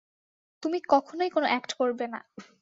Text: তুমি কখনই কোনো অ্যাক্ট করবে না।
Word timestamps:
তুমি 0.63 0.77
কখনই 0.89 1.29
কোনো 1.29 1.47
অ্যাক্ট 1.49 1.71
করবে 1.79 2.05
না। 2.13 2.19